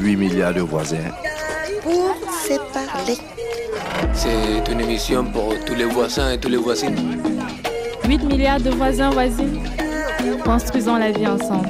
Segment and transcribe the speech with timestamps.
[0.00, 1.12] 8 milliards de voisins.
[1.82, 3.18] Pour se parler.
[4.14, 6.96] C'est une émission pour tous les voisins et tous les voisines.
[8.08, 9.62] 8 milliards de voisins, voisines.
[10.42, 11.68] Construisons la vie ensemble.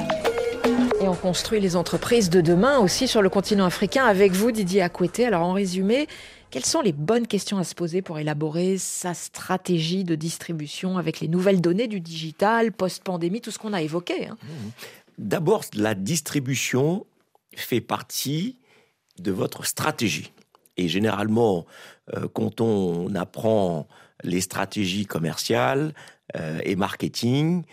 [1.01, 4.81] Et on construit les entreprises de demain aussi sur le continent africain avec vous, Didier
[4.81, 5.25] Akoueté.
[5.25, 6.07] Alors en résumé,
[6.51, 11.19] quelles sont les bonnes questions à se poser pour élaborer sa stratégie de distribution avec
[11.19, 14.37] les nouvelles données du digital, post-pandémie, tout ce qu'on a évoqué hein?
[15.17, 17.05] D'abord, la distribution
[17.55, 18.57] fait partie
[19.19, 20.31] de votre stratégie.
[20.77, 21.65] Et généralement,
[22.15, 23.87] euh, quand on apprend
[24.23, 25.93] les stratégies commerciales
[26.35, 27.63] euh, et marketing,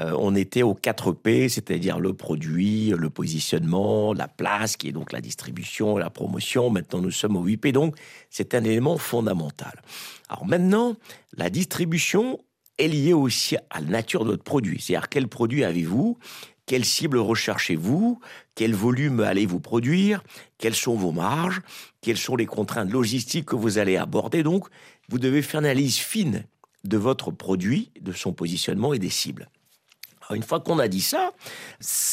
[0.00, 4.92] euh, on était aux 4 P, c'est-à-dire le produit, le positionnement, la place, qui est
[4.92, 6.70] donc la distribution, la promotion.
[6.70, 7.96] Maintenant, nous sommes au 8 P, donc
[8.28, 9.82] c'est un élément fondamental.
[10.28, 10.96] Alors maintenant,
[11.36, 12.40] la distribution
[12.78, 14.80] est liée aussi à la nature de votre produit.
[14.80, 16.18] C'est-à-dire quel produit avez-vous?
[16.66, 18.20] Quelle cible recherchez-vous?
[18.54, 20.22] Quel volume allez-vous produire?
[20.58, 21.60] Quelles sont vos marges?
[22.00, 24.42] Quelles sont les contraintes logistiques que vous allez aborder?
[24.42, 24.68] Donc,
[25.08, 26.44] vous devez faire une analyse fine
[26.84, 29.48] de votre produit, de son positionnement et des cibles.
[30.30, 31.32] une fois qu'on a dit ça,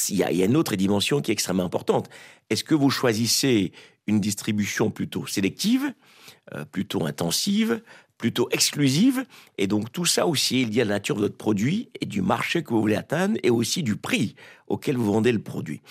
[0.09, 2.09] il y, a une autre dimension qui est extrêmement importante.
[2.49, 3.71] Est-ce que vous choisissez
[4.07, 5.93] une distribution plutôt sélective,
[6.53, 7.81] euh, plutôt intensive,
[8.21, 9.25] plutôt exclusive.
[9.57, 12.21] Et donc tout ça aussi, il y a la nature de votre produit et du
[12.21, 14.35] marché que vous voulez atteindre et aussi du prix
[14.67, 15.81] auquel vous vendez le produit.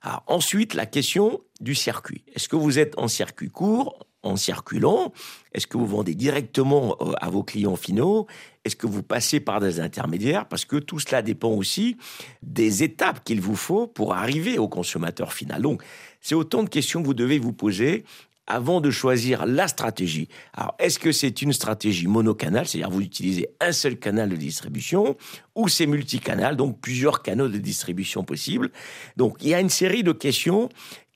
[0.00, 2.24] Alors, ensuite, la question du circuit.
[2.34, 5.12] Est-ce que vous êtes en circuit court, en circuit long
[5.52, 8.26] Est-ce que vous vendez directement euh, à vos clients finaux?
[8.64, 10.46] Est-ce que vous passez par des intermédiaires?
[10.46, 11.96] Parce que tout cela dépend aussi
[12.42, 15.60] des étapes qu'il vous faut pour arriver au consommateur final.
[15.60, 15.82] Donc,
[16.20, 18.04] c'est autant de questions que vous devez vous poser
[18.46, 20.28] avant de choisir la stratégie.
[20.54, 25.16] Alors, est-ce que c'est une stratégie monocanal, c'est-à-dire vous utilisez un seul canal de distribution,
[25.54, 28.70] ou c'est multicanal, donc plusieurs canaux de distribution possibles?
[29.16, 30.68] Donc, il y a une série de questions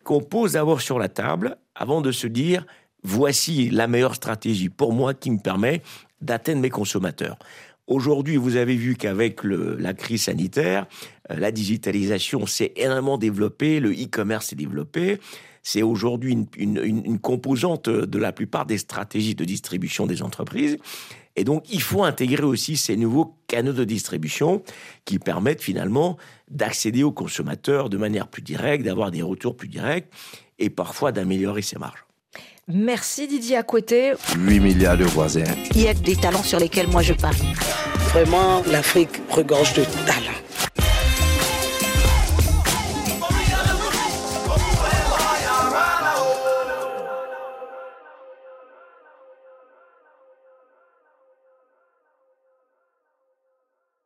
[0.04, 2.64] qu'on pose d'abord sur la table avant de se dire
[3.02, 5.82] voici la meilleure stratégie pour moi qui me permet
[6.20, 7.38] d'atteindre mes consommateurs.
[7.86, 10.86] Aujourd'hui, vous avez vu qu'avec la crise sanitaire,
[11.30, 15.18] euh, la digitalisation s'est énormément développée, le e-commerce s'est développé
[15.64, 20.76] c'est aujourd'hui une, composante de la plupart des stratégies de distribution des entreprises.
[21.36, 24.62] Et donc, il faut intégrer aussi ces nouveaux canaux de distribution
[25.06, 26.16] qui permettent finalement
[26.48, 30.06] d'accéder aux consommateurs de manière plus directe, d'avoir des retours plus directs
[30.58, 32.04] et parfois d'améliorer ses marges.
[32.68, 35.44] Merci Didier côté 8 milliards de voisins.
[35.74, 37.52] Il y a des talents sur lesquels moi je parie.
[38.10, 40.44] Vraiment, l'Afrique regorge de talents